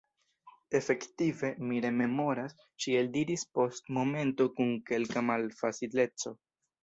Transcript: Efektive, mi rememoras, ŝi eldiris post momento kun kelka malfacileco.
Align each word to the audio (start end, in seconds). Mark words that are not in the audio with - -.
Efektive, 0.77 1.49
mi 1.71 1.81
rememoras, 1.85 2.55
ŝi 2.85 2.95
eldiris 3.03 3.43
post 3.59 3.93
momento 3.99 4.49
kun 4.61 4.75
kelka 4.89 5.23
malfacileco. 5.29 6.35